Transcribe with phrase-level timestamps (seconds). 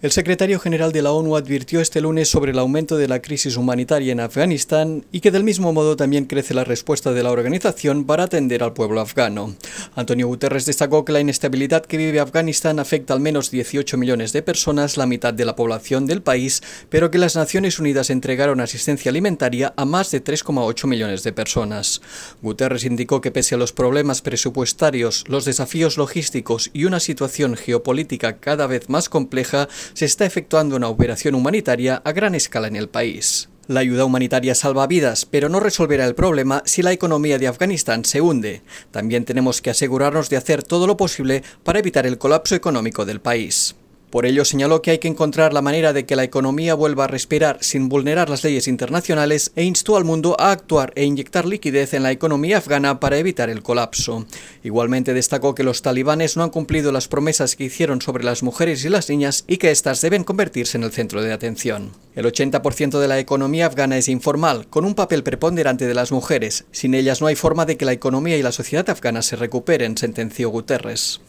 [0.00, 3.56] El secretario general de la ONU advirtió este lunes sobre el aumento de la crisis
[3.56, 8.04] humanitaria en Afganistán y que del mismo modo también crece la respuesta de la organización
[8.04, 9.56] para atender al pueblo afgano.
[9.96, 14.42] Antonio Guterres destacó que la inestabilidad que vive Afganistán afecta al menos 18 millones de
[14.42, 19.10] personas, la mitad de la población del país, pero que las Naciones Unidas entregaron asistencia
[19.10, 22.02] alimentaria a más de 3,8 millones de personas.
[22.40, 28.36] Guterres indicó que pese a los problemas presupuestarios, los desafíos logísticos y una situación geopolítica
[28.36, 32.88] cada vez más compleja, se está efectuando una operación humanitaria a gran escala en el
[32.88, 33.48] país.
[33.68, 38.06] La ayuda humanitaria salva vidas, pero no resolverá el problema si la economía de Afganistán
[38.06, 38.62] se hunde.
[38.90, 43.20] También tenemos que asegurarnos de hacer todo lo posible para evitar el colapso económico del
[43.20, 43.76] país.
[44.10, 47.08] Por ello señaló que hay que encontrar la manera de que la economía vuelva a
[47.08, 51.92] respirar sin vulnerar las leyes internacionales e instó al mundo a actuar e inyectar liquidez
[51.92, 54.24] en la economía afgana para evitar el colapso.
[54.62, 58.82] Igualmente destacó que los talibanes no han cumplido las promesas que hicieron sobre las mujeres
[58.84, 61.92] y las niñas y que éstas deben convertirse en el centro de atención.
[62.14, 66.64] El 80% de la economía afgana es informal, con un papel preponderante de las mujeres.
[66.72, 69.98] Sin ellas no hay forma de que la economía y la sociedad afgana se recuperen,
[69.98, 71.20] sentenció Guterres.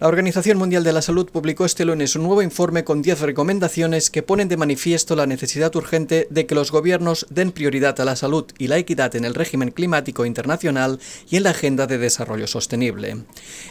[0.00, 4.10] La Organización Mundial de la Salud publicó este lunes un nuevo informe con 10 recomendaciones
[4.10, 8.14] que ponen de manifiesto la necesidad urgente de que los gobiernos den prioridad a la
[8.14, 12.46] salud y la equidad en el régimen climático internacional y en la agenda de desarrollo
[12.46, 13.24] sostenible.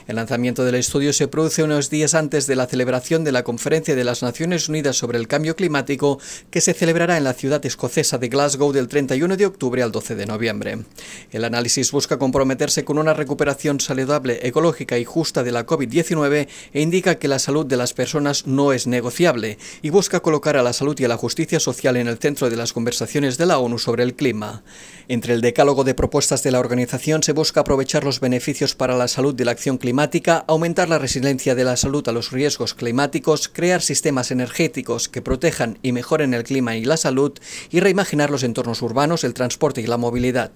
[0.06, 3.96] El lanzamiento del estudio se produce unos días antes de la celebración de la Conferencia
[3.96, 6.20] de las Naciones Unidas sobre el Cambio Climático
[6.52, 10.16] que se celebrará en la ciudad escocesa de Glasgow del 31 de octubre al 12
[10.16, 10.80] de noviembre.
[11.32, 16.48] El análisis busca comprometerse con una recuperación saludable, ecológica y justa de la COVID-19 e
[16.74, 20.74] indica que la salud de las personas no es negociable y busca colocar a la
[20.74, 23.80] salud y a la justicia social en el centro de las conversaciones de la ONU
[23.80, 24.64] sobre el clima.
[25.08, 29.08] Entre el decálogo de propuestas de la organización se busca aprovechar los beneficios para la
[29.08, 33.48] salud de la acción climática, aumentar la resiliencia de la salud a los riesgos climáticos,
[33.48, 37.34] crear sistemas energéticos que protejan y mejoren el clima y la salud
[37.70, 40.52] y reimaginar los entornos urbanos, el transporte y la movilidad.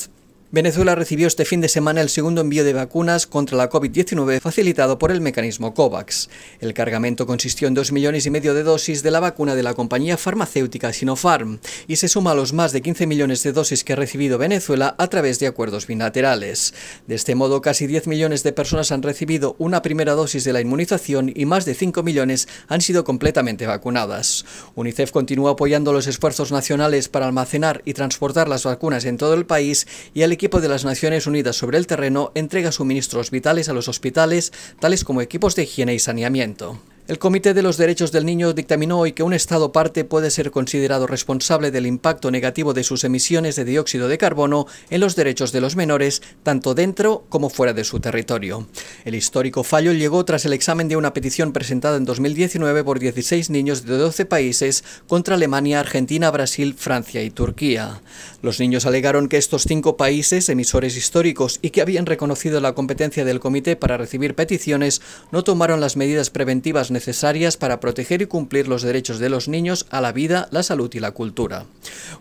[0.54, 5.00] Venezuela recibió este fin de semana el segundo envío de vacunas contra la COVID-19 facilitado
[5.00, 6.30] por el mecanismo COVAX.
[6.60, 9.76] El cargamento consistió en dos millones y medio de dosis de la vacuna de la
[9.76, 13.94] compañía farmacéutica Sinopharm y se suma a los más de 15 millones de dosis que
[13.94, 16.74] ha recibido Venezuela a través de acuerdos bilaterales.
[17.08, 20.60] De este modo, casi 10 millones de personas han recibido una primera dosis de la
[20.60, 24.44] inmunización y más de 5 millones han sido completamente vacunadas.
[24.76, 29.46] UNICEF continúa apoyando los esfuerzos nacionales para almacenar y transportar las vacunas en todo el
[29.46, 33.74] país y el equipo de las Naciones Unidas sobre el terreno entrega suministros vitales a
[33.74, 36.82] los hospitales, tales como equipos de higiene y saneamiento.
[37.12, 40.50] El Comité de los Derechos del Niño dictaminó hoy que un Estado parte puede ser
[40.50, 45.52] considerado responsable del impacto negativo de sus emisiones de dióxido de carbono en los derechos
[45.52, 48.66] de los menores, tanto dentro como fuera de su territorio.
[49.04, 53.50] El histórico fallo llegó tras el examen de una petición presentada en 2019 por 16
[53.50, 58.00] niños de 12 países contra Alemania, Argentina, Brasil, Francia y Turquía.
[58.42, 63.26] Los niños alegaron que estos cinco países, emisores históricos y que habían reconocido la competencia
[63.26, 65.02] del comité para recibir peticiones,
[65.34, 69.88] no tomaron las medidas preventivas necesarias para proteger y cumplir los derechos de los niños
[69.90, 71.66] a la vida, la salud y la cultura.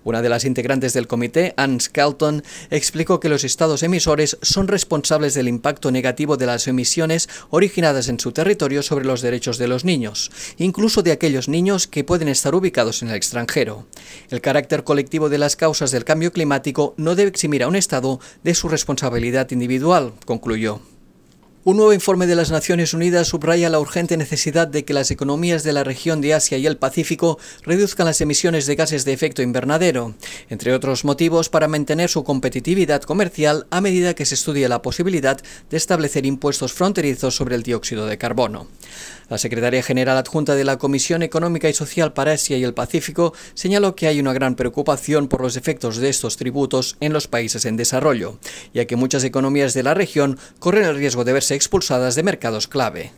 [0.05, 5.35] Una de las integrantes del comité, Anne Skelton, explicó que los estados emisores son responsables
[5.35, 9.85] del impacto negativo de las emisiones originadas en su territorio sobre los derechos de los
[9.85, 13.87] niños, incluso de aquellos niños que pueden estar ubicados en el extranjero.
[14.31, 18.19] El carácter colectivo de las causas del cambio climático no debe eximir a un Estado
[18.43, 20.81] de su responsabilidad individual, concluyó.
[21.63, 25.63] Un nuevo informe de las Naciones Unidas subraya la urgente necesidad de que las economías
[25.63, 29.43] de la región de Asia y el Pacífico reduzcan las emisiones de gases de efecto
[29.43, 30.15] invernadero,
[30.49, 35.39] entre otros motivos para mantener su competitividad comercial a medida que se estudia la posibilidad
[35.69, 38.67] de establecer impuestos fronterizos sobre el dióxido de carbono.
[39.29, 43.33] La secretaria general adjunta de la Comisión Económica y Social para Asia y el Pacífico
[43.55, 47.65] señaló que hay una gran preocupación por los efectos de estos tributos en los países
[47.65, 48.39] en desarrollo,
[48.75, 52.69] ya que muchas economías de la región corren el riesgo de verse expulsadas de mercados
[52.69, 53.13] clave.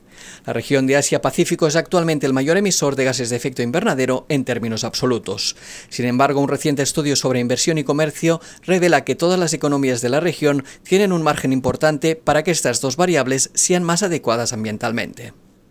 [0.47, 4.45] La región de Asia-Pacífico es actualmente el mayor emisor de gases de efecto invernadero en
[4.45, 5.57] términos absolutos.
[5.89, 10.09] Sin embargo, un reciente estudio sobre inversión y comercio revela que todas las economías de
[10.09, 15.33] la región tienen un margen importante para que estas dos variables sean más adecuadas ambientalmente.